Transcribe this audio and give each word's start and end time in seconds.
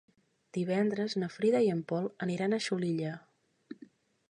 Divendres 0.57 1.15
na 1.23 1.29
Frida 1.35 1.61
i 1.67 1.69
en 1.75 1.85
Pol 1.93 2.09
aniran 2.27 2.57
a 2.57 2.61
Xulilla. 2.69 3.15